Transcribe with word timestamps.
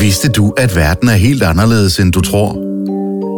Vidste 0.00 0.28
du, 0.28 0.54
at 0.56 0.76
verden 0.76 1.08
er 1.08 1.12
helt 1.12 1.42
anderledes, 1.42 1.98
end 1.98 2.12
du 2.12 2.20
tror? 2.20 2.56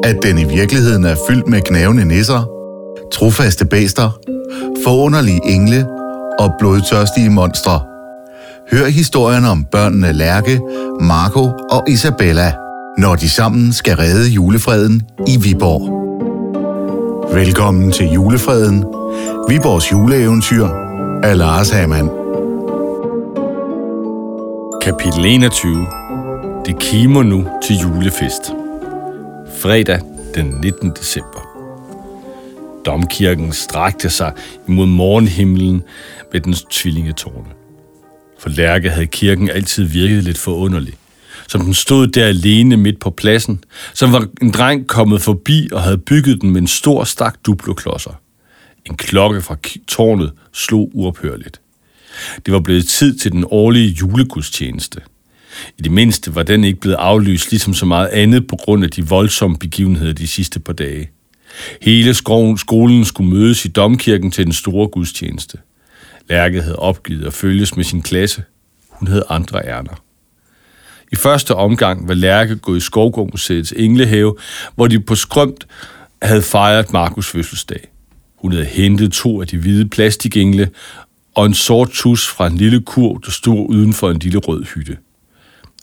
At 0.04 0.16
den 0.22 0.38
i 0.38 0.44
virkeligheden 0.44 1.04
er 1.04 1.16
fyldt 1.28 1.48
med 1.48 1.60
knævende 1.60 2.04
nisser, 2.04 2.48
trofaste 3.12 3.64
bæster, 3.64 4.18
forunderlige 4.84 5.40
engle 5.44 5.86
og 6.38 6.52
blodtørstige 6.58 7.30
monstre. 7.30 7.80
Hør 8.70 8.86
historien 8.86 9.44
om 9.44 9.64
børnene 9.64 10.12
Lærke, 10.12 10.60
Marco 11.00 11.50
og 11.70 11.84
Isabella, 11.88 12.52
når 12.98 13.14
de 13.14 13.28
sammen 13.28 13.72
skal 13.72 13.96
redde 13.96 14.28
julefreden 14.28 15.02
i 15.26 15.36
Viborg. 15.40 15.98
Velkommen 17.34 17.92
til 17.92 18.06
Julefreden, 18.06 18.84
Viborgs 19.48 19.92
juleeventyr 19.92 20.68
af 21.22 21.38
Lars 21.38 21.70
Hamann. 21.70 22.10
Kapitel 24.82 25.24
21 25.24 26.01
det 26.66 26.80
kimer 26.80 27.22
nu 27.22 27.48
til 27.62 27.76
julefest. 27.76 28.42
Fredag 29.58 30.00
den 30.34 30.46
19. 30.46 30.90
december. 30.90 31.48
Domkirken 32.86 33.52
strakte 33.52 34.10
sig 34.10 34.32
imod 34.68 34.86
morgenhimlen 34.86 35.82
med 36.32 36.40
dens 36.40 36.66
tvillingetårne. 36.70 37.48
For 38.38 38.48
Lærke 38.48 38.90
havde 38.90 39.06
kirken 39.06 39.50
altid 39.50 39.84
virket 39.84 40.24
lidt 40.24 40.38
forunderlig. 40.38 40.94
Som 41.48 41.60
den 41.60 41.74
stod 41.74 42.06
der 42.06 42.26
alene 42.26 42.76
midt 42.76 43.00
på 43.00 43.10
pladsen, 43.10 43.64
som 43.94 44.12
var 44.12 44.26
en 44.42 44.50
dreng 44.50 44.86
kommet 44.86 45.22
forbi 45.22 45.68
og 45.72 45.82
havde 45.82 45.98
bygget 45.98 46.40
den 46.40 46.50
med 46.50 46.60
en 46.60 46.66
stor 46.66 47.04
stak 47.04 47.36
duploklodser. 47.46 48.20
En 48.86 48.96
klokke 48.96 49.42
fra 49.42 49.56
tårnet 49.88 50.32
slog 50.52 50.90
uophørligt. 50.94 51.60
Det 52.46 52.54
var 52.54 52.60
blevet 52.60 52.88
tid 52.88 53.18
til 53.18 53.32
den 53.32 53.44
årlige 53.50 53.88
julegudstjeneste. 53.88 55.00
I 55.78 55.82
det 55.82 55.92
mindste 55.92 56.34
var 56.34 56.42
den 56.42 56.64
ikke 56.64 56.80
blevet 56.80 56.96
aflyst 56.96 57.50
ligesom 57.50 57.74
så 57.74 57.86
meget 57.86 58.08
andet 58.08 58.46
på 58.46 58.56
grund 58.56 58.84
af 58.84 58.90
de 58.90 59.08
voldsomme 59.08 59.58
begivenheder 59.58 60.12
de 60.12 60.26
sidste 60.26 60.60
par 60.60 60.72
dage. 60.72 61.10
Hele 61.82 62.14
skolen 62.56 63.04
skulle 63.04 63.30
mødes 63.30 63.64
i 63.64 63.68
domkirken 63.68 64.30
til 64.30 64.44
den 64.44 64.52
store 64.52 64.88
gudstjeneste. 64.88 65.58
Lærke 66.28 66.62
havde 66.62 66.76
opgivet 66.76 67.26
at 67.26 67.32
følges 67.32 67.76
med 67.76 67.84
sin 67.84 68.02
klasse. 68.02 68.42
Hun 68.90 69.08
havde 69.08 69.24
andre 69.28 69.66
ærner. 69.66 70.02
I 71.12 71.16
første 71.16 71.54
omgang 71.54 72.08
var 72.08 72.14
Lærke 72.14 72.56
gået 72.56 72.76
i 72.76 72.80
Skovgårdmuseets 72.80 73.74
Englehave, 73.76 74.36
hvor 74.74 74.86
de 74.86 75.00
på 75.00 75.14
skrømt 75.14 75.66
havde 76.22 76.42
fejret 76.42 76.92
Markus 76.92 77.30
fødselsdag. 77.30 77.88
Hun 78.36 78.52
havde 78.52 78.64
hentet 78.64 79.12
to 79.12 79.40
af 79.40 79.46
de 79.46 79.58
hvide 79.58 79.88
plastikengle 79.88 80.70
og 81.34 81.46
en 81.46 81.54
sort 81.54 81.90
tus 81.90 82.28
fra 82.28 82.46
en 82.46 82.56
lille 82.56 82.80
kur, 82.80 83.18
der 83.18 83.30
stod 83.30 83.66
uden 83.68 83.92
for 83.92 84.10
en 84.10 84.18
lille 84.18 84.38
rød 84.38 84.64
hytte. 84.64 84.96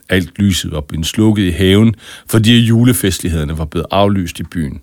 Alt 0.10 0.40
lyset 0.40 0.72
var 0.72 0.82
blevet 0.82 1.06
slukket 1.06 1.44
i 1.44 1.50
haven, 1.50 1.96
fordi 2.30 2.60
julefestlighederne 2.60 3.58
var 3.58 3.66
blevet 3.66 3.88
aflyst 3.92 4.40
i 4.40 4.44
byen. 4.44 4.82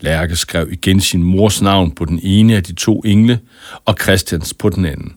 Lærke 0.00 0.36
skrev 0.36 0.72
igen 0.72 1.00
sin 1.00 1.22
mors 1.22 1.62
navn 1.62 1.90
på 1.90 2.04
den 2.04 2.20
ene 2.22 2.56
af 2.56 2.62
de 2.62 2.72
to 2.72 3.02
engle, 3.04 3.40
og 3.84 3.96
Christians 4.02 4.54
på 4.54 4.68
den 4.68 4.84
anden. 4.84 5.12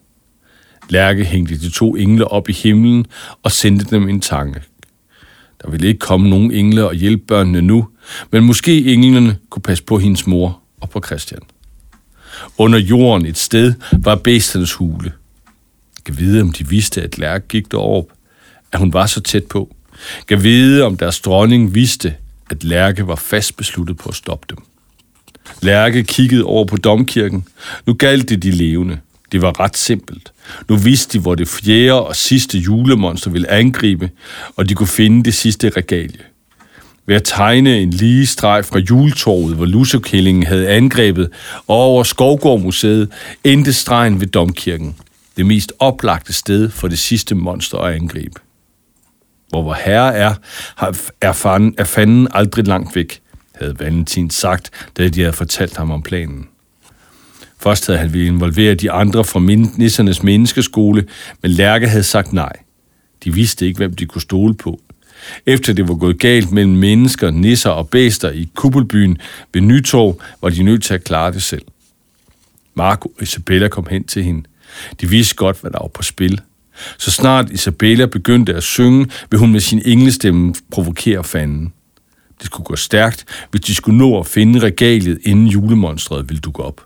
Lærke 0.90 1.26
hængte 1.26 1.60
de 1.60 1.70
to 1.70 1.96
engle 1.96 2.28
op 2.28 2.50
i 2.50 2.54
himlen 2.54 3.06
og 3.44 3.52
sendte 3.52 3.86
dem 3.86 4.10
en 4.10 4.22
tanke. 4.22 4.62
Der 5.62 5.70
ville 5.70 5.88
ikke 5.88 6.00
komme 6.00 6.30
nogen 6.30 6.52
engle 6.52 6.88
og 6.88 6.94
hjælpe 6.94 7.24
børnene 7.28 7.62
nu, 7.62 7.88
men 8.32 8.44
måske 8.44 8.94
englene 8.94 9.38
kunne 9.50 9.62
passe 9.62 9.84
på 9.84 10.00
hendes 10.00 10.28
mor 10.28 10.60
og 10.82 10.90
på 10.90 11.02
Christian. 11.06 11.42
Under 12.58 12.80
jorden 12.80 13.26
et 13.26 13.38
sted 13.38 13.74
var 13.92 14.16
bæsternes 14.16 14.74
hule. 14.74 15.14
Jeg 15.98 16.04
kan 16.06 16.18
vide, 16.18 16.42
om 16.42 16.52
de 16.52 16.68
vidste, 16.68 17.02
at 17.02 17.18
Lærke 17.18 17.48
gik 17.48 17.72
derop, 17.72 18.06
at 18.72 18.80
hun 18.80 18.94
var 18.94 19.06
så 19.06 19.22
tæt 19.22 19.44
på. 19.44 19.76
Gav 20.28 20.44
vide, 20.44 20.84
om 20.84 20.98
deres 20.98 21.20
dronning 21.20 21.76
vidste, 21.76 22.16
at 22.50 22.64
Lærke 22.64 23.08
var 23.08 23.16
fast 23.16 23.58
besluttet 23.58 23.98
på 23.98 24.10
at 24.10 24.16
stoppe 24.16 24.46
dem. 24.50 24.58
Lærke 25.62 26.04
kiggede 26.04 26.44
over 26.44 26.66
på 26.66 26.78
domkirken. 26.78 27.46
Nu 27.86 27.94
galt 27.94 28.30
det 28.30 28.44
de 28.44 28.52
levende. 28.52 29.00
Det 29.32 29.42
var 29.42 29.60
ret 29.60 29.78
simpelt. 29.78 30.32
Nu 30.70 30.76
vidste 30.76 31.18
de, 31.18 31.22
hvor 31.22 31.36
det 31.36 31.48
fjerde 31.48 32.08
og 32.08 32.16
sidste 32.16 32.58
julemonster 32.58 33.32
ville 33.32 33.52
angribe, 33.52 34.10
og 34.56 34.70
de 34.70 34.76
kunne 34.76 34.88
finde 34.88 35.24
det 35.24 35.34
sidste 35.34 35.70
regalie. 35.70 36.20
Ved 37.06 37.16
at 37.16 37.24
tegne 37.24 37.80
en 37.80 37.92
lige 37.92 38.28
streg 38.28 38.66
fra 38.66 38.80
juletorvet, 38.80 39.56
hvor 39.56 39.66
lussekillingen 39.66 40.44
havde 40.44 40.70
angrebet, 40.70 41.30
og 41.68 41.78
over 41.78 42.04
Skovgårdmuseet, 42.04 43.10
endte 43.44 43.74
stregen 43.74 44.22
ved 44.22 44.28
domkirken. 44.28 44.96
Det 45.38 45.46
mest 45.46 45.74
oplagte 45.80 46.34
sted 46.34 46.70
for 46.70 46.88
det 46.88 47.00
sidste 47.00 47.36
monster 47.36 47.78
at 47.78 47.96
angribe. 47.96 48.40
Hvor 49.50 49.62
vor 49.62 49.74
herre 49.74 50.16
er, 50.16 50.34
er, 51.22 51.34
fanden, 51.34 51.76
er 51.78 51.84
fanden 51.84 52.28
aldrig 52.32 52.68
langt 52.68 52.96
væk, 52.96 53.22
havde 53.56 53.80
Valentin 53.80 54.30
sagt, 54.30 54.72
da 54.98 55.08
de 55.08 55.20
havde 55.20 55.34
fortalt 55.34 55.78
ham 55.78 55.92
om 55.92 56.02
planen. 56.02 56.48
Først 57.60 57.88
havde 57.88 58.00
han 58.00 58.14
ville 58.14 58.28
involvere 58.28 58.76
de 58.76 58.92
andre 58.92 59.24
fra 59.24 59.40
nissernes 59.78 60.24
menneskeskole, 60.24 61.06
men 61.42 61.52
Lærke 61.52 61.88
havde 61.88 62.04
sagt 62.04 62.34
nej. 62.34 62.54
De 63.24 63.34
vidste 63.34 63.68
ikke, 63.68 63.78
hvem 63.78 63.96
de 63.96 64.06
kunne 64.06 64.22
stole 64.22 64.54
på. 64.54 64.80
Efter 65.46 65.74
det 65.74 65.88
var 65.88 65.96
gået 65.96 66.20
galt 66.20 66.52
mellem 66.52 66.74
mennesker, 66.74 67.32
nisser 67.32 67.70
og 67.70 67.90
bæster 67.90 68.32
i 68.32 68.50
Kuppelbyen 68.56 69.18
ved 69.54 69.62
Nytorv, 69.62 70.22
var 70.42 70.50
de 70.50 70.64
nødt 70.64 70.84
til 70.84 70.94
at 70.94 71.04
klare 71.04 71.32
det 71.32 71.44
selv. 71.44 71.66
Marco 72.74 73.10
og 73.18 73.24
Isabella 73.24 73.68
kom 73.68 73.88
hen 73.90 74.04
til 74.04 74.24
hende. 74.24 74.44
De 75.02 75.10
vidste 75.10 75.36
godt, 75.36 75.62
hvad 75.62 75.72
der 75.72 75.80
var 75.80 75.88
på 75.88 76.04
spil. 76.04 76.42
Så 76.98 77.12
snart 77.12 77.50
Isabella 77.50 78.06
begyndte 78.06 78.54
at 78.54 78.64
synge, 78.64 79.08
vil 79.30 79.40
hun 79.40 79.52
med 79.52 79.60
sin 79.60 79.82
englestemme 79.86 80.54
provokere 80.72 81.24
fanden. 81.24 81.74
Det 82.40 82.46
skulle 82.46 82.66
gå 82.66 82.76
stærkt, 82.76 83.26
hvis 83.52 83.62
de 83.62 83.76
skulle 83.76 83.98
nå 83.98 84.20
at 84.20 84.28
finde 84.28 84.60
regaliet, 84.60 85.20
inden 85.24 85.48
julemonstret 85.48 86.30
ville 86.30 86.40
dukke 86.40 86.64
op. 86.64 86.82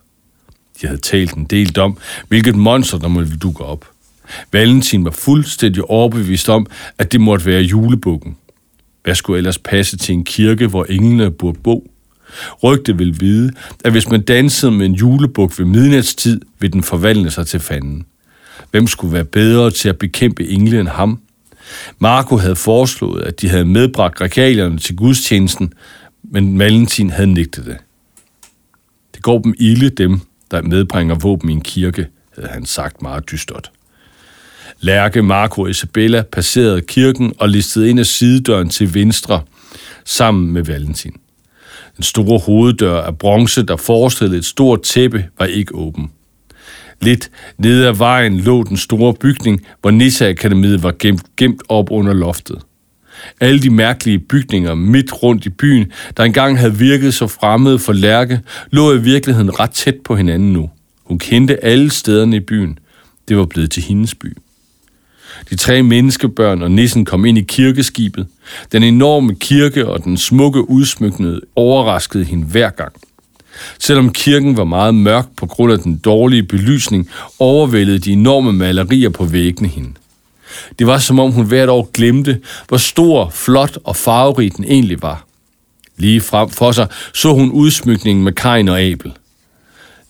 De 0.82 0.88
havde 0.88 1.02
talt 1.02 1.34
en 1.34 1.46
del 1.46 1.80
om, 1.80 1.98
hvilket 2.28 2.56
monster 2.56 2.98
der 2.98 3.08
måtte 3.08 3.38
dukke 3.38 3.64
op. 3.64 3.86
Valentin 4.52 5.06
var 5.06 5.12
fuldstændig 5.12 5.84
overbevist 5.84 6.50
om, 6.50 6.68
at 6.98 7.12
det 7.12 7.22
måtte 7.22 7.46
være 7.46 7.62
julebukken. 7.62 8.38
Hvad 9.04 9.16
skulle 9.16 9.38
ellers 9.38 9.58
passe 9.58 9.98
til 9.98 10.14
en 10.14 10.24
kirke, 10.24 10.68
hvor 10.68 10.84
englene 10.84 11.32
burde 11.32 11.60
bo? 11.64 11.92
Rygte 12.64 12.98
vil 12.98 13.22
vide, 13.22 13.52
at 13.84 13.92
hvis 13.92 14.10
man 14.10 14.22
dansede 14.22 14.72
med 14.72 14.86
en 14.86 14.94
julebuk 14.94 15.60
ved 15.60 15.66
midnatstid, 15.66 16.42
vil 16.60 16.74
den 16.74 16.84
forvandle 16.84 17.32
sig 17.32 17.48
til 17.48 17.60
fanden. 17.60 18.06
Hvem 18.72 18.88
skulle 18.88 19.14
være 19.14 19.26
bedre 19.26 19.72
til 19.72 19.90
at 19.90 19.98
bekæmpe 19.98 20.48
engle 20.48 20.80
end 20.80 20.88
ham? 20.88 21.20
Marco 22.00 22.38
havde 22.38 22.56
foreslået, 22.56 23.22
at 23.22 23.42
de 23.42 23.50
havde 23.50 23.66
medbragt 23.66 24.22
regalierne 24.22 24.78
til 24.78 24.96
gudstjenesten, 24.96 25.74
men 26.24 26.60
Valentin 26.60 27.10
havde 27.10 27.34
nægtet 27.34 27.66
det. 27.66 27.78
Det 29.16 29.22
går 29.24 29.40
dem 29.40 29.54
ilde 29.60 29.90
dem, 29.90 30.20
der 30.52 30.62
medbringer 30.62 31.16
våben 31.16 31.50
i 31.50 31.54
en 31.54 31.62
kirke, 31.62 32.08
havde 32.36 32.50
han 32.50 32.66
sagt 32.66 33.02
meget 33.02 33.32
dystert. 33.32 33.72
Lærke, 34.80 35.22
Marco 35.22 35.62
og 35.62 35.70
Isabella 35.70 36.22
passerede 36.32 36.82
kirken 36.82 37.34
og 37.40 37.50
listede 37.50 37.90
ind 37.90 38.00
af 38.00 38.06
sidedøren 38.06 38.70
til 38.70 38.94
venstre 38.94 39.42
sammen 40.06 40.52
med 40.52 40.64
Valentin. 40.64 41.16
Den 41.96 42.04
store 42.04 42.40
hoveddør 42.40 43.02
af 43.02 43.18
bronze, 43.18 43.64
der 43.64 43.76
forestillede 43.76 44.38
et 44.38 44.46
stort 44.46 44.82
tæppe, 44.82 45.26
var 45.40 45.46
ikke 45.46 45.76
åben. 45.76 46.12
Lidt 47.02 47.32
nede 47.58 47.88
ad 47.88 47.94
vejen 47.94 48.40
lå 48.40 48.64
den 48.64 48.78
store 48.78 49.14
bygning, 49.14 49.66
hvor 49.82 49.92
Nissa-akademiet 49.92 50.84
var 50.84 50.94
gemt, 51.00 51.36
gemt 51.38 51.62
op 51.70 51.92
under 51.92 52.14
loftet. 52.14 52.62
Alle 53.40 53.60
de 53.60 53.70
mærkelige 53.70 54.20
bygninger 54.20 54.76
midt 54.76 55.24
rundt 55.24 55.46
i 55.46 55.50
byen, 55.50 55.92
der 56.18 56.24
engang 56.24 56.60
havde 56.60 56.78
virket 56.78 57.14
så 57.14 57.28
fremmede 57.28 57.80
for 57.80 57.94
Lærke, 57.94 58.40
lå 58.72 58.94
i 58.94 59.02
virkeligheden 59.02 59.60
ret 59.60 59.72
tæt 59.72 59.96
på 60.04 60.16
hinanden 60.16 60.54
nu. 60.54 60.70
Hun 61.04 61.20
kendte 61.20 61.64
alle 61.64 61.90
stederne 61.92 62.36
i 62.36 62.40
byen. 62.40 62.80
Det 63.28 63.38
var 63.38 63.46
blevet 63.46 63.72
til 63.72 63.84
hendes 63.84 64.16
by. 64.16 64.38
De 65.50 65.56
tre 65.56 65.84
menneskebørn 65.84 66.62
og 66.62 66.72
nissen 66.72 67.06
kom 67.06 67.26
ind 67.26 67.38
i 67.38 67.42
kirkeskibet. 67.42 68.28
Den 68.72 68.84
enorme 68.84 69.36
kirke 69.36 69.88
og 69.88 70.04
den 70.04 70.18
smukke 70.18 70.70
udsmyknede 70.70 71.42
overraskede 71.56 72.24
hende 72.24 72.46
hver 72.46 72.70
gang. 72.70 72.94
Selvom 73.80 74.14
kirken 74.14 74.58
var 74.58 74.64
meget 74.64 74.96
mørk 74.96 75.26
på 75.38 75.46
grund 75.46 75.74
af 75.74 75.80
den 75.80 75.98
dårlige 75.98 76.44
belysning, 76.44 77.10
overvældede 77.40 78.00
de 78.00 78.12
enorme 78.12 78.54
malerier 78.54 79.10
på 79.10 79.26
væggene 79.26 79.68
hende. 79.68 79.94
Det 80.80 80.88
var 80.88 81.00
som 81.00 81.20
om 81.20 81.32
hun 81.32 81.46
hvert 81.46 81.70
år 81.70 81.90
glemte, 81.94 82.40
hvor 82.68 82.78
stor, 82.78 83.30
flot 83.30 83.78
og 83.84 83.96
farverig 83.96 84.58
den 84.58 84.66
egentlig 84.66 85.02
var. 85.02 85.26
Lige 85.98 86.22
frem 86.22 86.50
for 86.50 86.72
sig 86.72 86.88
så 87.14 87.34
hun 87.34 87.52
udsmykningen 87.52 88.24
med 88.24 88.34
Kain 88.34 88.68
og 88.68 88.82
Abel. 88.82 89.14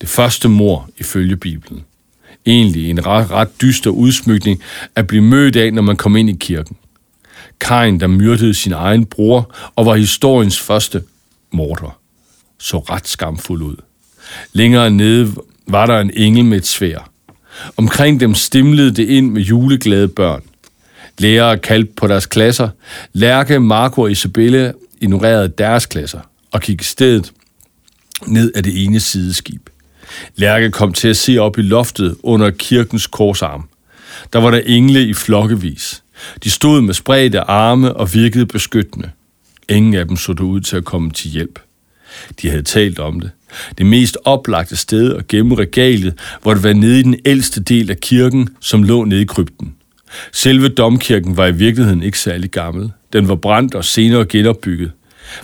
Det 0.02 0.10
første 0.10 0.50
mor 0.50 0.90
ifølge 0.98 1.38
Bibelen. 1.38 1.86
Egentlig 2.46 2.90
en 2.90 3.06
ret, 3.06 3.32
ret 3.32 3.62
dyster 3.62 3.90
udsmykning 3.90 4.62
at 4.96 5.08
blive 5.08 5.24
mødt 5.24 5.56
af, 5.56 5.74
når 5.74 5.82
man 5.82 5.96
kom 5.96 6.16
ind 6.16 6.30
i 6.30 6.36
kirken. 6.40 6.76
Kain, 7.60 8.00
der 8.00 8.08
myrdede 8.08 8.54
sin 8.54 8.74
egen 8.74 9.06
bror 9.06 9.56
og 9.76 9.86
var 9.86 9.96
historiens 9.96 10.60
første 10.60 11.04
morder, 11.52 12.01
så 12.62 12.80
ret 12.80 13.08
skamfuld 13.08 13.62
ud. 13.62 13.76
Længere 14.54 14.92
nede 14.92 15.36
var 15.68 15.86
der 15.86 16.00
en 16.00 16.12
engel 16.14 16.46
med 16.46 16.58
et 16.58 16.68
svær. 16.68 17.10
Omkring 17.78 18.20
dem 18.20 18.36
stimlede 18.36 18.92
det 18.92 19.10
ind 19.10 19.32
med 19.32 19.42
juleglade 19.42 20.08
børn. 20.08 20.42
Lærere 21.18 21.58
kaldte 21.58 21.94
på 21.98 22.08
deres 22.08 22.26
klasser. 22.26 22.70
Lærke, 23.14 23.60
Marco 23.60 24.02
og 24.02 24.12
Isabelle 24.12 24.74
ignorerede 25.02 25.54
deres 25.58 25.86
klasser 25.86 26.20
og 26.52 26.62
kiggede 26.62 26.88
stedet 26.88 27.32
ned 28.28 28.52
af 28.56 28.64
det 28.64 28.84
ene 28.84 29.00
sideskib. 29.00 29.70
Lærke 30.36 30.72
kom 30.72 30.94
til 30.94 31.08
at 31.08 31.18
se 31.18 31.38
op 31.38 31.58
i 31.58 31.62
loftet 31.62 32.16
under 32.24 32.50
kirkens 32.50 33.08
korsarm. 33.08 33.70
Der 34.34 34.40
var 34.40 34.52
der 34.52 34.62
engle 34.66 35.08
i 35.08 35.14
flokkevis. 35.14 36.04
De 36.44 36.50
stod 36.50 36.82
med 36.82 36.94
spredte 36.94 37.40
arme 37.40 37.94
og 37.94 38.14
virkede 38.14 38.46
beskyttende. 38.46 39.12
Ingen 39.70 39.94
af 39.94 40.08
dem 40.08 40.18
så 40.18 40.34
det 40.34 40.42
ud 40.42 40.62
til 40.62 40.78
at 40.78 40.86
komme 40.86 41.12
til 41.12 41.32
hjælp. 41.32 41.60
De 42.42 42.50
havde 42.50 42.64
talt 42.64 43.00
om 43.00 43.20
det. 43.20 43.32
Det 43.78 43.86
mest 43.86 44.18
oplagte 44.26 44.76
sted 44.76 45.16
at 45.16 45.28
gemme 45.28 45.56
regalet, 45.56 46.14
hvor 46.42 46.54
det 46.54 46.64
var 46.64 46.74
nede 46.74 47.00
i 47.00 47.04
den 47.04 47.16
ældste 47.26 47.62
del 47.62 47.90
af 47.92 47.98
kirken, 47.98 48.50
som 48.60 48.84
lå 48.84 49.04
nede 49.04 49.22
i 49.22 49.26
krypten. 49.26 49.76
Selve 50.32 50.68
domkirken 50.68 51.38
var 51.38 51.48
i 51.48 51.56
virkeligheden 51.56 52.04
ikke 52.04 52.20
særlig 52.20 52.52
gammel. 52.52 52.92
Den 53.14 53.28
var 53.28 53.36
brændt 53.36 53.76
og 53.76 53.86
senere 53.86 54.26
genopbygget. 54.26 54.92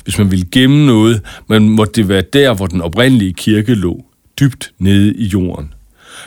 Hvis 0.03 0.17
man 0.17 0.31
ville 0.31 0.45
gemme 0.51 0.85
noget, 0.85 1.21
man 1.47 1.69
måtte 1.69 1.93
det 1.93 2.09
være 2.09 2.23
der, 2.33 2.53
hvor 2.53 2.67
den 2.67 2.81
oprindelige 2.81 3.33
kirke 3.33 3.73
lå, 3.73 4.05
dybt 4.39 4.71
nede 4.79 5.13
i 5.13 5.25
jorden. 5.25 5.73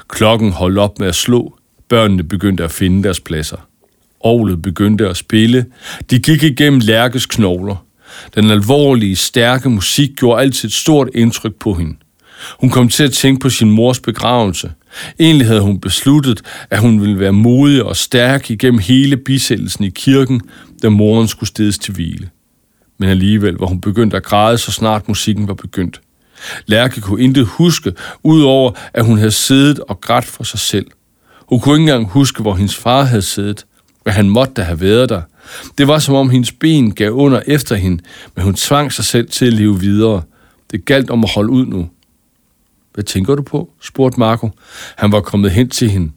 Klokken 0.09 0.53
holdt 0.53 0.79
op 0.79 0.99
med 0.99 1.09
at 1.09 1.15
slå. 1.15 1.57
Børnene 1.89 2.25
begyndte 2.25 2.65
at 2.65 2.71
finde 2.71 3.03
deres 3.03 3.21
pladser. 3.21 3.67
Orlet 4.21 4.63
begyndte 4.63 5.09
at 5.09 5.17
spille. 5.17 5.67
De 6.11 6.19
gik 6.19 6.43
igennem 6.43 6.81
Lærkes 6.81 7.27
knogler. 7.27 7.87
Den 8.35 8.51
alvorlige, 8.51 9.17
stærke 9.17 9.71
musik 9.71 10.11
gjorde 10.17 10.43
altid 10.43 10.69
et 10.69 10.75
stort 10.75 11.09
indtryk 11.15 11.55
på 11.55 11.75
hende. 11.75 11.97
Hun 12.61 12.71
kom 12.71 12.89
til 12.89 13.05
at 13.05 13.13
tænke 13.13 13.41
på 13.41 13.51
sin 13.51 13.71
mors 13.71 14.01
begravelse. 14.01 14.73
Egentlig 15.19 15.47
havde 15.47 15.61
hun 15.61 15.81
besluttet, 15.81 16.41
at 16.71 16.79
hun 16.79 17.01
ville 17.01 17.19
være 17.19 17.33
modig 17.33 17.83
og 17.85 17.97
stærk 17.97 18.51
igennem 18.51 18.79
hele 18.79 19.17
bisættelsen 19.17 19.85
i 19.85 19.91
kirken, 19.91 20.41
da 20.83 20.89
moren 20.89 21.29
skulle 21.29 21.49
stedes 21.49 21.79
til 21.79 21.95
hvile. 21.95 22.29
Men 22.99 23.09
alligevel 23.09 23.55
var 23.55 23.67
hun 23.67 23.81
begyndt 23.81 24.15
at 24.15 24.23
græde, 24.23 24.59
så 24.59 24.73
snart 24.73 25.09
musikken 25.09 25.49
var 25.49 25.55
begyndt. 25.55 26.01
Lærke 26.67 27.01
kunne 27.01 27.23
intet 27.23 27.47
huske, 27.47 27.93
udover 28.23 28.73
at 28.95 29.05
hun 29.05 29.19
havde 29.19 29.31
siddet 29.31 29.81
og 29.81 30.01
grædt 30.01 30.25
for 30.25 30.45
sig 30.45 30.61
selv. 30.61 30.87
Hun 31.49 31.61
kunne 31.61 31.75
ikke 31.75 31.93
engang 31.93 32.09
huske, 32.09 32.43
hvor 32.43 32.55
hendes 32.55 32.77
far 32.77 33.05
havde 33.05 33.23
siddet, 33.23 33.67
hvad 34.03 34.13
han 34.13 34.29
måtte 34.29 34.55
da 34.55 34.63
have 34.63 34.81
været 34.81 35.09
der. 35.09 35.23
Det 35.79 35.89
var 35.89 35.99
som 35.99 36.15
om 36.15 36.31
hendes 36.31 36.53
ben 36.53 36.95
gav 36.95 37.13
under 37.13 37.43
efter 37.47 37.77
hende, 37.77 38.03
men 38.35 38.45
hun 38.45 38.55
tvang 38.55 38.93
sig 38.93 39.05
selv 39.05 39.29
til 39.29 39.47
at 39.47 39.53
leve 39.53 39.81
videre. 39.81 40.23
Det 40.71 40.85
galt 40.85 41.11
om 41.11 41.25
at 41.25 41.31
holde 41.31 41.51
ud 41.51 41.67
nu. 41.67 41.89
Hvad 42.95 43.05
tænker 43.05 43.35
du 43.35 43.43
på? 43.43 43.71
spurgte 43.83 44.21
Marco. 44.21 44.51
Han 44.97 45.13
var 45.13 45.21
kommet 45.21 45.51
hen 45.51 45.69
til 45.69 45.91
hende. 45.91 46.13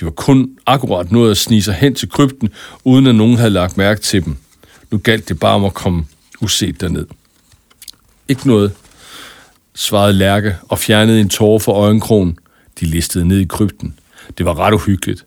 De 0.00 0.04
var 0.04 0.10
kun 0.10 0.58
akkurat 0.66 1.12
nået 1.12 1.30
at 1.30 1.36
snige 1.36 1.62
sig 1.62 1.74
hen 1.74 1.94
til 1.94 2.10
krypten, 2.10 2.48
uden 2.84 3.06
at 3.06 3.14
nogen 3.14 3.36
havde 3.36 3.50
lagt 3.50 3.76
mærke 3.76 4.00
til 4.00 4.24
dem. 4.24 4.36
Nu 4.90 4.98
galt 4.98 5.28
det 5.28 5.40
bare 5.40 5.54
om 5.54 5.64
at 5.64 5.74
komme 5.74 6.04
uset 6.40 6.80
derned. 6.80 7.06
Ikke 8.28 8.48
noget, 8.48 8.72
svarede 9.74 10.12
Lærke 10.12 10.56
og 10.68 10.78
fjernede 10.78 11.20
en 11.20 11.28
tårer 11.28 11.58
for 11.58 11.72
øjenkrogen. 11.72 12.38
De 12.80 12.84
listede 12.84 13.28
ned 13.28 13.38
i 13.38 13.44
krypten. 13.44 13.98
Det 14.38 14.46
var 14.46 14.58
ret 14.58 14.74
uhyggeligt. 14.74 15.26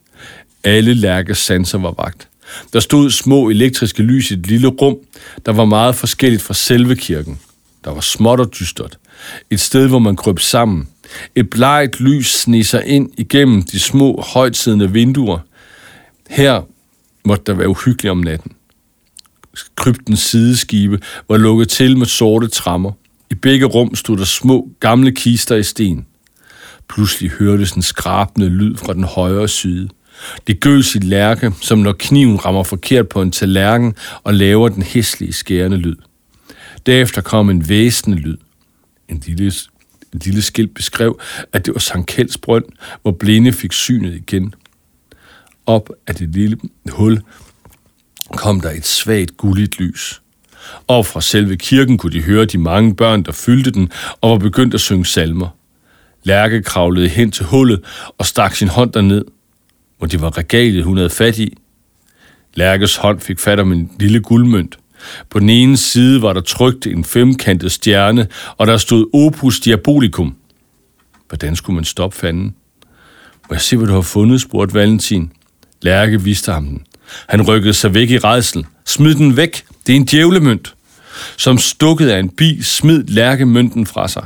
Alle 0.63 0.93
Lærkes 0.93 1.37
sanser 1.37 1.77
var 1.77 1.93
vagt. 1.97 2.27
Der 2.73 2.79
stod 2.79 3.11
små 3.11 3.49
elektriske 3.49 4.03
lys 4.03 4.31
i 4.31 4.33
et 4.33 4.47
lille 4.47 4.67
rum, 4.67 4.97
der 5.45 5.51
var 5.51 5.65
meget 5.65 5.95
forskelligt 5.95 6.41
fra 6.41 6.53
selve 6.53 6.95
kirken. 6.95 7.39
Der 7.83 7.91
var 7.91 8.01
småt 8.01 8.39
og 8.39 8.53
dystert. 8.59 8.97
Et 9.49 9.59
sted, 9.59 9.87
hvor 9.87 9.99
man 9.99 10.15
krøb 10.15 10.39
sammen. 10.39 10.87
Et 11.35 11.49
blegt 11.49 11.99
lys 11.99 12.27
sneg 12.27 12.65
sig 12.65 12.85
ind 12.85 13.09
igennem 13.17 13.63
de 13.63 13.79
små, 13.79 14.23
højtsidende 14.33 14.91
vinduer. 14.91 15.39
Her 16.29 16.61
måtte 17.25 17.43
der 17.47 17.53
være 17.53 17.69
uhyggeligt 17.69 18.11
om 18.11 18.17
natten. 18.17 18.51
Kryptens 19.75 20.19
sideskibe 20.19 20.99
var 21.29 21.37
lukket 21.37 21.69
til 21.69 21.97
med 21.97 22.05
sorte 22.05 22.47
trammer. 22.47 22.91
I 23.31 23.35
begge 23.35 23.65
rum 23.65 23.95
stod 23.95 24.17
der 24.17 24.25
små, 24.25 24.69
gamle 24.79 25.11
kister 25.11 25.55
i 25.55 25.63
sten. 25.63 26.05
Pludselig 26.89 27.31
hørtes 27.31 27.71
en 27.71 27.81
skrabende 27.81 28.49
lyd 28.49 28.77
fra 28.77 28.93
den 28.93 29.03
højre 29.03 29.47
side. 29.47 29.89
Det 30.47 30.59
gøs 30.59 30.95
i 30.95 30.99
lærke, 30.99 31.53
som 31.61 31.77
når 31.77 31.93
kniven 31.93 32.45
rammer 32.45 32.63
forkert 32.63 33.09
på 33.09 33.21
en 33.21 33.31
tallerken 33.31 33.95
og 34.23 34.33
laver 34.33 34.69
den 34.69 34.83
hæslige 34.83 35.33
skærende 35.33 35.77
lyd. 35.77 35.95
Derefter 36.85 37.21
kom 37.21 37.49
en 37.49 37.69
væsende 37.69 38.17
lyd. 38.17 38.37
En 39.09 39.23
lille, 39.25 39.51
en 40.13 40.21
lille 40.25 40.41
skilt 40.41 40.73
beskrev, 40.73 41.19
at 41.53 41.65
det 41.65 41.73
var 41.73 41.79
Sankt 41.79 42.07
Kjelds 42.07 42.37
brønd, 42.37 42.65
hvor 43.01 43.11
blinde 43.11 43.53
fik 43.53 43.73
synet 43.73 44.15
igen. 44.15 44.53
Op 45.65 45.89
af 46.07 46.15
det 46.15 46.29
lille 46.29 46.57
hul 46.89 47.21
kom 48.31 48.61
der 48.61 48.69
et 48.69 48.85
svagt 48.85 49.37
gulligt 49.37 49.79
lys. 49.79 50.21
Og 50.87 51.05
fra 51.05 51.21
selve 51.21 51.57
kirken 51.57 51.97
kunne 51.97 52.11
de 52.11 52.21
høre 52.21 52.45
de 52.45 52.57
mange 52.57 52.95
børn, 52.95 53.23
der 53.23 53.31
fyldte 53.31 53.71
den 53.71 53.91
og 54.21 54.31
var 54.31 54.37
begyndt 54.37 54.73
at 54.73 54.81
synge 54.81 55.05
salmer. 55.05 55.47
Lærke 56.23 56.63
kravlede 56.63 57.07
hen 57.07 57.31
til 57.31 57.45
hullet 57.45 57.83
og 58.17 58.25
stak 58.25 58.55
sin 58.55 58.67
hånd 58.67 58.91
derned, 58.91 59.25
hvor 59.97 60.07
de 60.07 60.21
var 60.21 60.37
regaliet, 60.37 60.83
hun 60.83 60.97
havde 60.97 61.09
fat 61.09 61.39
i. 61.39 61.57
Lærkes 62.53 62.95
hånd 62.95 63.19
fik 63.19 63.39
fat 63.39 63.59
om 63.59 63.71
en 63.71 63.91
lille 63.99 64.19
guldmønt. 64.19 64.77
På 65.29 65.39
den 65.39 65.49
ene 65.49 65.77
side 65.77 66.21
var 66.21 66.33
der 66.33 66.41
trykt 66.41 66.87
en 66.87 67.03
femkantet 67.03 67.71
stjerne, 67.71 68.27
og 68.57 68.67
der 68.67 68.77
stod 68.77 69.09
Opus 69.13 69.59
Diabolicum. 69.59 70.35
Hvordan 71.29 71.55
skulle 71.55 71.75
man 71.75 71.83
stoppe 71.83 72.17
fanden? 72.17 72.55
Må 73.49 73.55
jeg 73.55 73.61
se, 73.61 73.77
hvad 73.77 73.87
du 73.87 73.93
har 73.93 74.01
fundet, 74.01 74.41
spurgte 74.41 74.73
Valentin. 74.73 75.31
Lærke 75.81 76.21
viste 76.21 76.51
ham 76.51 76.65
den. 76.65 76.83
Han 77.27 77.41
rykkede 77.41 77.73
sig 77.73 77.93
væk 77.93 78.09
i 78.09 78.17
redsel. 78.17 78.65
Smid 78.85 79.15
den 79.15 79.37
væk. 79.37 79.65
Det 79.87 79.93
er 79.93 79.97
en 79.97 80.05
djævlemønt. 80.05 80.75
Som 81.37 81.57
stukket 81.57 82.09
af 82.09 82.19
en 82.19 82.29
bi, 82.29 82.61
smid 82.61 83.03
Lærke 83.03 83.45
mønten 83.45 83.85
fra 83.85 84.07
sig. 84.07 84.25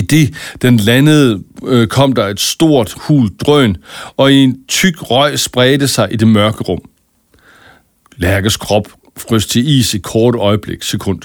I 0.00 0.02
det, 0.02 0.34
den 0.62 0.76
landede, 0.76 1.42
øh, 1.66 1.86
kom 1.86 2.12
der 2.12 2.26
et 2.26 2.40
stort 2.40 2.94
hul 2.96 3.28
drøn, 3.28 3.76
og 4.16 4.32
i 4.32 4.36
en 4.36 4.56
tyk 4.68 5.10
røg 5.10 5.38
spredte 5.38 5.88
sig 5.88 6.08
i 6.10 6.16
det 6.16 6.28
mørke 6.28 6.64
rum. 6.64 6.80
Lærkes 8.16 8.56
krop 8.56 8.88
frøs 9.16 9.46
til 9.46 9.68
is 9.68 9.94
i 9.94 9.98
kort 9.98 10.34
øjeblik, 10.34 10.82
sekund. 10.82 11.20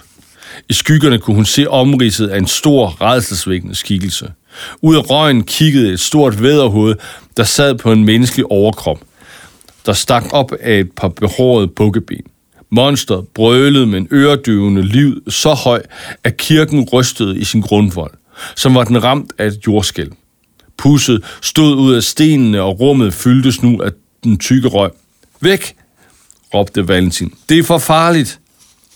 I 0.70 0.74
skyggerne 0.74 1.20
kunne 1.20 1.36
hun 1.36 1.46
se 1.46 1.70
omridset 1.70 2.28
af 2.28 2.38
en 2.38 2.48
stor, 2.48 3.02
redselsvækkende 3.02 3.76
skikkelse. 3.76 4.32
Ud 4.82 4.96
af 4.96 5.10
røgen 5.10 5.44
kiggede 5.44 5.94
et 5.94 6.00
stort 6.00 6.42
væderhoved, 6.42 6.96
der 7.38 7.44
sad 7.44 7.76
på 7.76 7.92
en 7.92 8.06
menneskelig 8.06 8.46
overkrop, 8.52 9.00
der 9.86 9.94
stak 9.94 10.24
op 10.32 10.52
af 10.62 10.80
et 10.80 10.92
par 10.92 11.08
behårede 11.08 11.68
bukkeben. 11.68 12.22
Monster 12.70 13.24
brølede 13.36 13.88
med 13.88 14.00
en 14.00 14.08
øredøvende 14.12 14.84
liv 14.84 15.32
så 15.32 15.54
høj, 15.54 15.82
at 16.24 16.38
kirken 16.38 16.90
rystede 16.94 17.38
i 17.38 17.44
sin 17.44 17.62
grundvold, 17.62 18.12
som 18.56 18.76
var 18.76 18.84
den 18.84 19.04
ramt 19.04 19.34
af 19.38 19.48
et 19.48 19.60
jordskæl. 19.68 20.12
Pusset 20.78 21.24
stod 21.42 21.76
ud 21.76 21.96
af 21.96 22.04
stenene, 22.04 22.62
og 22.62 22.80
rummet 22.80 23.14
fyldtes 23.14 23.64
nu 23.64 23.82
af 23.82 23.92
den 24.24 24.38
tykke 24.38 24.68
røg. 24.68 24.92
Væk! 25.42 25.76
råbte 26.54 26.88
Valentin. 26.88 27.34
Det 27.50 27.60
er 27.60 27.64
for 27.64 27.78
farligt! 27.78 28.40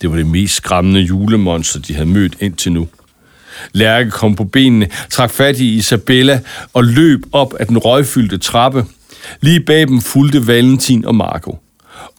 Det 0.01 0.09
var 0.09 0.15
det 0.15 0.25
mest 0.25 0.55
skræmmende 0.55 1.01
julemonster, 1.01 1.79
de 1.79 1.93
havde 1.93 2.09
mødt 2.09 2.35
indtil 2.39 2.71
nu. 2.71 2.87
Lærke 3.71 4.11
kom 4.11 4.35
på 4.35 4.43
benene, 4.43 4.87
trak 5.09 5.31
fat 5.31 5.59
i 5.59 5.75
Isabella 5.75 6.41
og 6.73 6.83
løb 6.83 7.23
op 7.31 7.53
ad 7.59 7.65
den 7.65 7.77
røgfyldte 7.77 8.37
trappe. 8.37 8.85
Lige 9.41 9.59
bag 9.59 9.87
dem 9.87 10.01
fulgte 10.01 10.47
Valentin 10.47 11.05
og 11.05 11.15
Marco. 11.15 11.59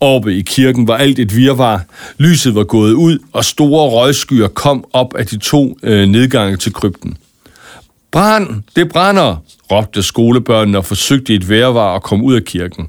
Oppe 0.01 0.37
i 0.37 0.43
kirken 0.43 0.89
var 0.89 0.97
alt 0.97 1.19
et 1.19 1.37
virvar. 1.37 1.85
Lyset 2.19 2.55
var 2.55 2.65
gået 2.65 2.93
ud, 2.93 3.19
og 3.33 3.45
store 3.45 3.91
røgskyer 3.91 4.49
kom 4.49 4.85
op 4.93 5.15
af 5.15 5.27
de 5.27 5.39
to 5.39 5.77
øh, 5.83 6.09
nedgange 6.09 6.57
til 6.57 6.73
krypten. 6.73 7.17
Brand! 8.11 8.63
Det 8.77 8.89
brænder! 8.89 9.37
råbte 9.71 10.03
skolebørnene 10.03 10.79
og 10.79 10.85
forsøgte 10.85 11.33
i 11.33 11.37
et 11.37 11.49
værvar 11.49 11.95
at 11.95 12.03
komme 12.03 12.25
ud 12.25 12.35
af 12.35 12.45
kirken. 12.45 12.89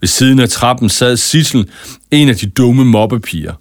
Ved 0.00 0.08
siden 0.08 0.38
af 0.38 0.48
trappen 0.48 0.88
sad 0.88 1.16
Sissel, 1.16 1.68
en 2.10 2.28
af 2.28 2.36
de 2.36 2.46
dumme 2.46 2.84
mobbepiger. 2.84 3.52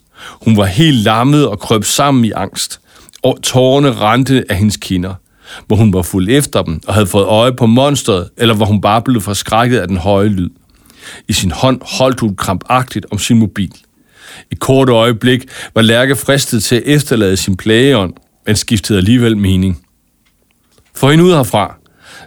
Hun 0.46 0.58
var 0.58 0.66
helt 0.66 0.98
lammet 0.98 1.48
og 1.48 1.60
krøb 1.60 1.84
sammen 1.84 2.26
i 2.26 2.32
angst, 2.32 2.80
og 3.24 3.38
tårerne 3.44 3.94
rendte 3.94 4.46
af 4.50 4.58
hendes 4.58 4.78
kinder. 4.78 5.14
Hvor 5.68 5.76
hun 5.76 5.94
var 5.94 6.02
fuld 6.02 6.30
efter 6.30 6.62
dem 6.62 6.82
og 6.88 6.94
havde 6.94 7.08
fået 7.08 7.26
øje 7.26 7.54
på 7.54 7.66
monstret, 7.66 8.30
eller 8.38 8.56
hvor 8.56 8.66
hun 8.66 8.82
bare 8.82 9.02
blev 9.02 9.22
forskrækket 9.22 9.80
af 9.80 9.88
den 9.88 9.98
høje 9.98 10.28
lyd. 10.28 10.50
I 11.28 11.34
sin 11.34 11.52
hånd 11.52 11.82
holdt 11.82 12.20
hun 12.20 12.36
krampagtigt 12.36 13.06
om 13.12 13.18
sin 13.18 13.40
mobil. 13.40 13.72
I 14.52 14.56
kort 14.56 14.90
øjeblik 14.90 15.46
var 15.76 15.82
Lærke 15.82 16.16
fristet 16.16 16.64
til 16.64 16.76
at 16.76 16.84
efterlade 16.86 17.38
sin 17.38 17.58
plageånd, 17.58 18.14
men 18.46 18.56
skiftede 18.56 18.98
alligevel 18.98 19.38
mening. 19.38 19.82
For 20.96 21.12
hende 21.12 21.24
ud 21.24 21.32
herfra, 21.32 21.76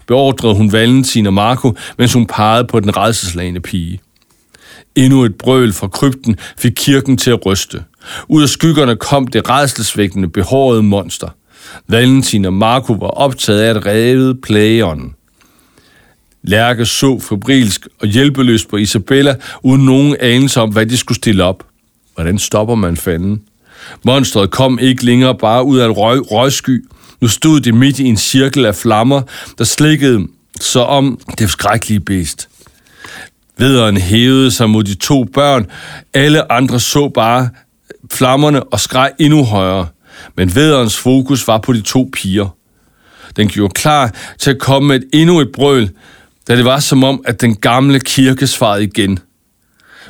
beordrede 0.07 0.55
hun 0.55 0.73
Valentin 0.73 1.27
og 1.27 1.35
Marco, 1.35 1.75
mens 1.99 2.13
hun 2.13 2.27
pegede 2.27 2.65
på 2.65 2.81
den 2.81 2.97
redselslagende 2.97 3.61
pige. 3.61 4.01
Endnu 4.95 5.25
et 5.25 5.35
brøl 5.35 5.73
fra 5.73 5.89
krypten 5.89 6.37
fik 6.59 6.73
kirken 6.77 7.17
til 7.17 7.31
at 7.31 7.47
ryste. 7.47 7.85
Ud 8.29 8.43
af 8.43 8.49
skyggerne 8.49 8.97
kom 8.97 9.27
det 9.27 9.51
redselsvækkende 9.51 10.29
behårede 10.29 10.83
monster. 10.83 11.29
Valentin 11.89 12.45
og 12.45 12.53
Marco 12.53 12.93
var 12.93 13.09
optaget 13.09 13.61
af 13.61 13.71
at 13.71 13.87
redde 13.87 14.35
plageånden. 14.43 15.15
Lærke 16.43 16.87
så 16.87 17.21
febrilsk 17.21 17.89
og 18.01 18.09
hjælpeløst 18.09 18.69
på 18.69 18.77
Isabella, 18.77 19.35
uden 19.63 19.85
nogen 19.85 20.17
anelse 20.21 20.61
om, 20.61 20.71
hvad 20.71 20.87
de 20.87 20.97
skulle 20.97 21.17
stille 21.17 21.45
op. 21.45 21.65
Hvordan 22.15 22.39
stopper 22.39 22.75
man 22.75 22.97
fanden? 22.97 23.43
Monstret 24.05 24.51
kom 24.51 24.79
ikke 24.79 25.05
længere 25.05 25.35
bare 25.35 25.65
ud 25.65 25.79
af 25.79 25.87
en 25.87 25.93
røg, 25.93 26.31
røgsky. 26.31 26.85
Nu 27.21 27.29
stod 27.29 27.61
det 27.61 27.75
midt 27.75 27.99
i 27.99 28.05
en 28.05 28.17
cirkel 28.17 28.67
af 28.67 28.75
flammer, 28.75 29.23
der 29.59 29.65
slikkede 29.65 30.27
så 30.61 30.81
om 30.81 31.21
det 31.39 31.51
skrækkelige 31.51 32.01
beest. 32.01 32.49
Vederen 33.59 33.97
hævede 33.97 34.51
sig 34.51 34.71
mod 34.71 34.85
de 34.85 34.95
to 34.95 35.25
børn. 35.25 35.67
Alle 36.15 36.53
andre 36.53 36.81
så 36.81 37.09
bare 37.09 37.49
flammerne 38.11 38.63
og 38.63 38.81
skreg 38.81 39.11
endnu 39.19 39.45
højere. 39.45 39.87
Men 40.37 40.55
vederens 40.55 40.97
fokus 40.97 41.49
var 41.49 41.59
på 41.59 41.73
de 41.73 41.81
to 41.81 42.11
piger. 42.13 42.57
Den 43.37 43.49
gjorde 43.49 43.73
klar 43.75 44.15
til 44.39 44.51
at 44.51 44.59
komme 44.59 44.89
med 44.89 44.97
et 44.97 45.05
endnu 45.13 45.41
et 45.41 45.53
brøl, 45.53 45.91
da 46.49 46.57
det 46.57 46.65
var 46.65 46.81
som 46.81 47.05
om, 47.05 47.23
at 47.25 47.41
den 47.41 47.57
gamle 47.57 48.01
kirke 48.01 48.47
svarede 48.47 48.85
igen. 48.85 49.19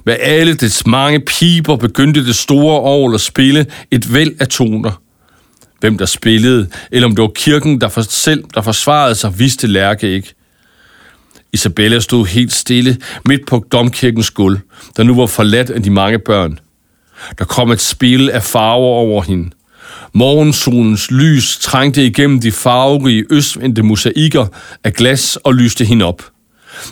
Med 0.07 0.17
alle 0.21 0.55
dets 0.55 0.87
mange 0.87 1.21
piber 1.21 1.77
begyndte 1.77 2.27
det 2.27 2.37
store 2.37 2.81
år 2.81 3.15
at 3.15 3.21
spille 3.21 3.67
et 3.91 4.15
væld 4.15 4.35
af 4.41 4.49
toner. 4.49 5.03
Hvem 5.81 5.99
der 5.99 6.07
spillede, 6.07 6.69
eller 6.91 7.09
om 7.09 7.17
det 7.17 7.23
var 7.23 7.33
kirken, 7.35 7.81
der 7.81 7.89
for 7.89 8.03
selv 8.03 8.45
der 8.55 8.61
forsvarede 8.61 9.15
sig, 9.15 9.39
vidste 9.39 9.67
Lærke 9.67 10.15
ikke. 10.15 10.35
Isabella 11.53 12.01
stod 12.01 12.27
helt 12.27 12.53
stille 12.53 12.97
midt 13.25 13.47
på 13.47 13.65
domkirkens 13.73 14.31
gulv, 14.31 14.59
der 14.97 15.03
nu 15.03 15.17
var 15.17 15.27
forladt 15.27 15.71
af 15.71 15.83
de 15.83 15.91
mange 15.91 16.19
børn. 16.19 16.59
Der 17.39 17.45
kom 17.45 17.71
et 17.71 17.81
spil 17.81 18.31
af 18.31 18.43
farver 18.43 18.97
over 18.97 19.23
hende. 19.23 19.51
Morgensolens 20.13 21.11
lys 21.11 21.59
trængte 21.59 22.07
igennem 22.07 22.41
de 22.41 22.53
farverige 22.53 23.25
østvendte 23.31 23.83
mosaikker 23.83 24.47
af 24.85 24.93
glas 24.95 25.37
og 25.37 25.55
lyste 25.55 25.85
hende 25.85 26.05
op. 26.05 26.23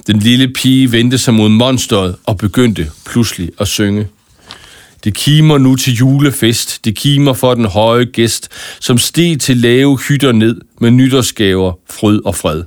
Den 0.06 0.18
lille 0.18 0.48
pige 0.48 0.92
vendte 0.92 1.18
sig 1.18 1.34
mod 1.34 1.48
monsteret 1.48 2.16
og 2.26 2.36
begyndte 2.36 2.90
pludselig 3.06 3.50
at 3.60 3.68
synge. 3.68 4.08
Det 5.04 5.14
kimer 5.14 5.58
nu 5.58 5.76
til 5.76 5.94
julefest, 5.94 6.84
det 6.84 6.96
kimer 6.96 7.32
for 7.32 7.54
den 7.54 7.64
høje 7.64 8.04
gæst, 8.04 8.48
som 8.80 8.98
steg 8.98 9.40
til 9.40 9.56
lave 9.56 9.98
hytter 10.08 10.32
ned 10.32 10.60
med 10.80 10.90
nytårsgaver, 10.90 11.72
fryd 11.90 12.20
og 12.24 12.34
fred. 12.34 12.62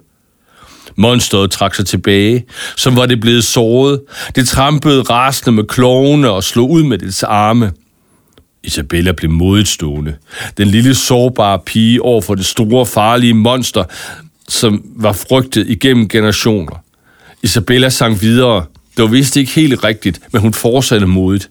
Monsteret 0.95 1.51
trak 1.51 1.75
sig 1.75 1.85
tilbage, 1.85 2.45
som 2.75 2.95
var 2.95 3.05
det 3.05 3.19
blevet 3.19 3.43
såret. 3.43 4.01
Det 4.35 4.47
trampede 4.47 5.01
rasende 5.01 5.51
med 5.51 5.63
klovene 5.63 6.29
og 6.29 6.43
slog 6.43 6.69
ud 6.69 6.83
med 6.83 6.97
dets 6.97 7.23
arme. 7.23 7.71
Isabella 8.63 9.11
blev 9.11 9.31
modigt 9.31 9.67
stående. 9.67 10.15
Den 10.57 10.67
lille 10.67 10.95
sårbare 10.95 11.59
pige 11.65 12.01
over 12.01 12.21
for 12.21 12.35
det 12.35 12.45
store, 12.45 12.85
farlige 12.85 13.33
monster, 13.33 13.83
som 14.47 14.83
var 14.95 15.13
frygtet 15.13 15.69
igennem 15.69 16.09
generationer. 16.09 16.83
Isabella 17.43 17.89
sang 17.89 18.21
videre. 18.21 18.65
Det 18.97 19.03
var 19.03 19.07
vist 19.07 19.35
ikke 19.35 19.51
helt 19.51 19.83
rigtigt, 19.83 20.21
men 20.33 20.41
hun 20.41 20.53
fortsatte 20.53 21.07
modigt. 21.07 21.49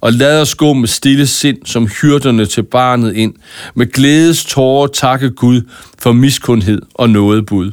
Og 0.00 0.12
lad 0.12 0.40
os 0.40 0.54
gå 0.54 0.72
med 0.72 0.88
stille 0.88 1.26
sind 1.26 1.58
som 1.64 1.88
hyrderne 1.88 2.46
til 2.46 2.62
barnet 2.62 3.14
ind, 3.14 3.34
med 3.74 3.92
glædes 3.92 4.44
tårer 4.44 4.86
takke 4.86 5.30
Gud 5.30 5.62
for 5.98 6.12
miskundhed 6.12 6.82
og 6.94 7.10
nådebud. 7.10 7.72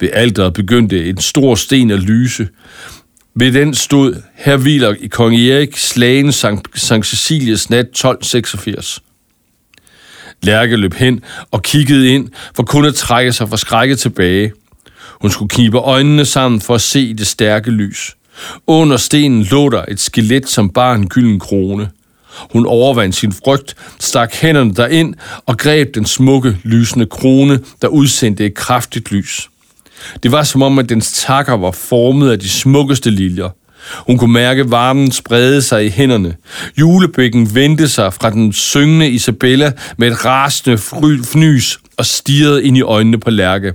Ved 0.00 0.08
alderet 0.12 0.52
begyndte 0.52 1.08
en 1.08 1.18
stor 1.18 1.54
sten 1.54 1.90
at 1.90 2.00
lyse. 2.00 2.48
Ved 3.36 3.52
den 3.52 3.74
stod, 3.74 4.22
her 4.34 4.56
hviler 4.56 4.94
i 5.00 5.06
kong 5.06 5.36
Erik 5.36 5.76
slagen 5.76 6.32
Sankt, 6.32 6.68
Sankt 6.74 7.06
Cecilias 7.06 7.70
nat 7.70 7.86
1286. 7.86 9.02
Lærke 10.42 10.76
løb 10.76 10.94
hen 10.94 11.20
og 11.50 11.62
kiggede 11.62 12.08
ind, 12.08 12.28
for 12.56 12.62
kun 12.62 12.84
at 12.84 12.94
trække 12.94 13.32
sig 13.32 13.48
for 13.48 13.56
skrækket 13.56 13.98
tilbage. 13.98 14.52
Hun 15.20 15.30
skulle 15.30 15.48
knibe 15.48 15.78
øjnene 15.78 16.24
sammen 16.24 16.60
for 16.60 16.74
at 16.74 16.80
se 16.80 17.14
det 17.14 17.26
stærke 17.26 17.70
lys. 17.70 18.16
Under 18.66 18.96
stenen 18.96 19.42
lå 19.42 19.68
der 19.68 19.84
et 19.88 20.00
skelet, 20.00 20.48
som 20.48 20.70
bar 20.70 20.94
en 20.94 21.08
gylden 21.08 21.40
krone. 21.40 21.90
Hun 22.52 22.66
overvandt 22.66 23.14
sin 23.14 23.32
frygt, 23.32 23.76
stak 24.00 24.34
hænderne 24.34 24.74
derind 24.74 25.14
og 25.46 25.58
greb 25.58 25.94
den 25.94 26.06
smukke, 26.06 26.58
lysende 26.62 27.06
krone, 27.06 27.60
der 27.82 27.88
udsendte 27.88 28.46
et 28.46 28.54
kraftigt 28.54 29.12
lys. 29.12 29.48
Det 30.22 30.32
var 30.32 30.42
som 30.42 30.62
om, 30.62 30.78
at 30.78 30.88
dens 30.88 31.12
takker 31.12 31.56
var 31.56 31.70
formet 31.70 32.30
af 32.30 32.38
de 32.38 32.48
smukkeste 32.48 33.10
liljer. 33.10 33.48
Hun 34.06 34.18
kunne 34.18 34.32
mærke 34.32 34.70
varmen 34.70 35.12
sprede 35.12 35.62
sig 35.62 35.86
i 35.86 35.90
hænderne. 35.90 36.34
Julebækken 36.80 37.54
vendte 37.54 37.88
sig 37.88 38.14
fra 38.14 38.30
den 38.30 38.52
syngende 38.52 39.08
Isabella 39.08 39.72
med 39.98 40.10
et 40.10 40.24
rasende 40.24 40.78
fnys 41.24 41.78
og 41.96 42.06
stirrede 42.06 42.64
ind 42.64 42.76
i 42.76 42.82
øjnene 42.82 43.20
på 43.20 43.30
Lærke. 43.30 43.72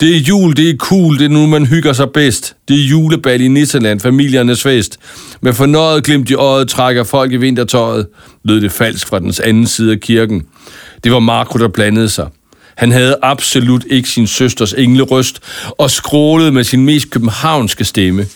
Det 0.00 0.16
er 0.16 0.20
jul, 0.20 0.56
det 0.56 0.70
er 0.70 0.76
cool, 0.76 1.18
det 1.18 1.24
er 1.24 1.28
nu, 1.28 1.46
man 1.46 1.66
hygger 1.66 1.92
sig 1.92 2.10
bedst. 2.10 2.56
Det 2.68 2.80
er 2.80 2.84
julebal 2.84 3.40
i 3.40 3.48
Nisseland, 3.48 4.00
familiernes 4.00 4.62
fest. 4.62 4.98
Med 5.40 5.52
fornøjet 5.52 6.04
glimt 6.04 6.30
i 6.30 6.34
øjet 6.34 6.68
trækker 6.68 7.04
folk 7.04 7.32
i 7.32 7.36
vintertøjet, 7.36 8.06
lød 8.44 8.60
det 8.60 8.72
falsk 8.72 9.06
fra 9.06 9.18
dens 9.18 9.40
anden 9.40 9.66
side 9.66 9.92
af 9.92 10.00
kirken. 10.00 10.42
Det 11.04 11.12
var 11.12 11.18
Marco, 11.18 11.58
der 11.58 11.68
blandede 11.68 12.08
sig. 12.08 12.28
Han 12.76 12.92
havde 12.92 13.16
absolut 13.22 13.84
ikke 13.90 14.08
sin 14.08 14.26
søsters 14.26 14.72
englerøst 14.72 15.40
og 15.78 15.90
skrålede 15.90 16.52
med 16.52 16.64
sin 16.64 16.84
mest 16.84 17.10
københavnske 17.10 17.84
stemme. 17.84 18.26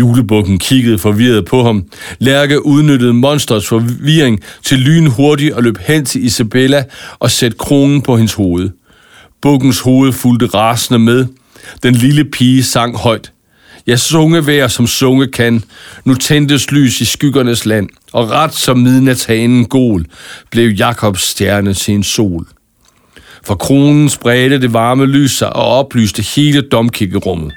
Julebukken 0.00 0.58
kiggede 0.58 0.98
forvirret 0.98 1.44
på 1.44 1.64
ham. 1.64 1.84
Lærke 2.18 2.66
udnyttede 2.66 3.12
monsters 3.12 3.66
forvirring 3.68 4.40
til 4.62 4.78
lyn 4.78 5.06
hurtigt 5.06 5.52
og 5.52 5.62
løb 5.62 5.78
hen 5.86 6.04
til 6.04 6.24
Isabella 6.24 6.84
og 7.18 7.30
sætte 7.30 7.56
kronen 7.58 8.02
på 8.02 8.16
hendes 8.16 8.34
hoved. 8.34 8.70
Bukkens 9.42 9.80
hoved 9.80 10.12
fulgte 10.12 10.46
rasende 10.46 10.98
med. 10.98 11.26
Den 11.82 11.94
lille 11.94 12.24
pige 12.24 12.64
sang 12.64 12.96
højt. 12.96 13.32
Jeg 13.86 13.98
sunge 13.98 14.46
vær 14.46 14.68
som 14.68 14.86
sunge 14.86 15.26
kan. 15.26 15.64
Nu 16.04 16.14
tændtes 16.14 16.70
lys 16.70 17.00
i 17.00 17.04
skyggernes 17.04 17.66
land, 17.66 17.88
og 18.12 18.30
ret 18.30 18.54
som 18.54 18.78
midnatshanen 18.78 19.64
gol, 19.64 20.06
blev 20.50 20.70
Jakobs 20.70 21.22
stjerne 21.22 21.74
til 21.74 21.94
en 21.94 22.02
sol. 22.02 22.46
For 23.44 23.54
kronen 23.54 24.08
spredte 24.08 24.60
det 24.60 24.72
varme 24.72 25.06
lys 25.06 25.38
sig 25.38 25.56
og 25.56 25.66
oplyste 25.66 26.22
hele 26.22 26.60
domkirkerummet. 26.60 27.52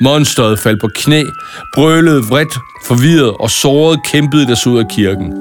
Monsteret 0.00 0.58
faldt 0.58 0.80
på 0.80 0.88
knæ, 0.94 1.22
brølede 1.74 2.22
vredt, 2.22 2.54
forvirret 2.86 3.32
og 3.40 3.50
såret 3.50 4.00
kæmpede 4.12 4.46
det 4.46 4.66
ud 4.66 4.78
af 4.78 4.88
kirken. 4.88 5.34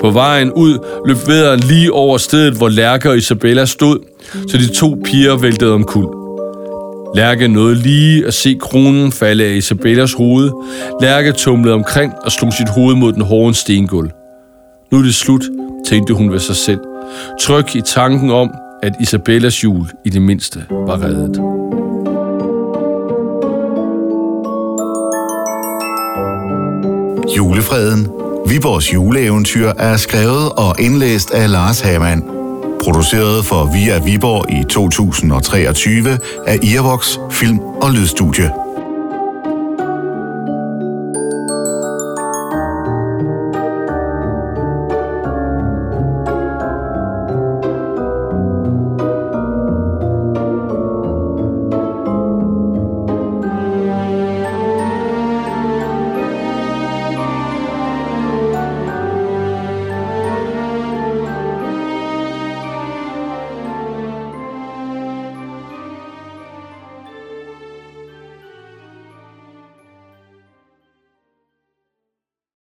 På 0.00 0.10
vejen 0.10 0.52
ud 0.52 0.78
løb 1.06 1.16
vederen 1.26 1.60
lige 1.60 1.92
over 1.92 2.18
stedet, 2.18 2.54
hvor 2.54 2.68
Lærke 2.68 3.10
og 3.10 3.16
Isabella 3.16 3.64
stod, 3.64 3.98
så 4.48 4.58
de 4.58 4.74
to 4.74 4.96
piger 5.04 5.36
væltede 5.36 5.72
omkuld. 5.72 6.22
Lærke 7.16 7.48
nåede 7.48 7.74
lige 7.74 8.26
at 8.26 8.34
se 8.34 8.56
kronen 8.60 9.12
falde 9.12 9.44
af 9.44 9.54
Isabellas 9.54 10.12
hoved. 10.12 10.50
Lærke 11.02 11.32
tumlede 11.32 11.74
omkring 11.74 12.12
og 12.24 12.32
slog 12.32 12.52
sit 12.52 12.68
hoved 12.68 12.96
mod 12.96 13.12
den 13.12 13.22
hårde 13.22 13.54
stengulv. 13.54 14.10
Nu 14.92 14.98
er 14.98 15.02
det 15.02 15.14
slut, 15.14 15.42
tænkte 15.86 16.14
hun 16.14 16.32
ved 16.32 16.38
sig 16.38 16.56
selv. 16.56 16.80
Tryk 17.40 17.76
i 17.76 17.80
tanken 17.80 18.30
om, 18.30 18.50
at 18.82 18.92
Isabellas 19.00 19.64
jul 19.64 19.90
i 20.04 20.10
det 20.10 20.22
mindste 20.22 20.64
var 20.70 21.02
reddet. 21.02 21.36
Julefreden. 27.36 28.08
Viborgs 28.48 28.94
juleeventyr 28.94 29.72
er 29.78 29.96
skrevet 29.96 30.52
og 30.52 30.80
indlæst 30.80 31.30
af 31.30 31.50
Lars 31.50 31.80
Hamann. 31.80 32.22
Produceret 32.82 33.44
for 33.44 33.70
Via 33.72 34.04
Viborg 34.04 34.50
i 34.50 34.64
2023 34.70 36.18
af 36.46 36.58
Irvox 36.62 37.16
Film- 37.30 37.58
og 37.58 37.92
Lydstudie. 37.92 38.50